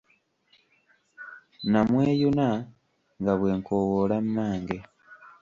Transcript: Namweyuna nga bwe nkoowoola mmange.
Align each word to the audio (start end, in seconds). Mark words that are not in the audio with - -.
Namweyuna 1.71 2.47
nga 3.21 3.33
bwe 3.39 3.49
nkoowoola 3.57 4.17
mmange. 4.25 4.77